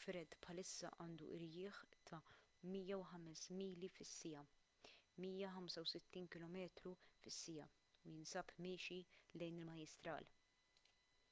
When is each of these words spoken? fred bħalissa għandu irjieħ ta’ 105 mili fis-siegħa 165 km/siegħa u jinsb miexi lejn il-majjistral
fred 0.00 0.34
bħalissa 0.42 0.90
għandu 1.04 1.28
irjieħ 1.36 1.80
ta’ 2.10 2.20
105 2.74 3.48
mili 3.62 3.90
fis-siegħa 3.96 4.44
165 5.26 6.32
km/siegħa 6.36 7.68
u 8.04 8.16
jinsb 8.20 8.56
miexi 8.68 9.00
lejn 9.44 9.60
il-majjistral 9.64 10.32